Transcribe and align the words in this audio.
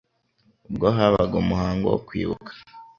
ubwo 0.67 0.87
habaga 0.97 1.35
umuhango 1.43 1.85
wo 1.93 1.99
kwibuka 2.07 2.51